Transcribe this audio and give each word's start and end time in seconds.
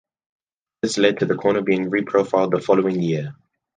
This 0.81 0.97
led 0.97 1.19
to 1.19 1.27
the 1.27 1.35
corner 1.35 1.61
being 1.61 1.91
reprofiled 1.91 2.49
the 2.53 2.59
following 2.59 3.03
year. 3.03 3.35